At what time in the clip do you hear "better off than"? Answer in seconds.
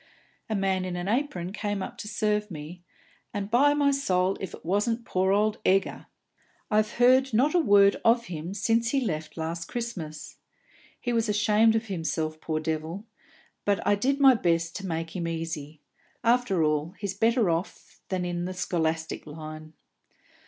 17.13-18.25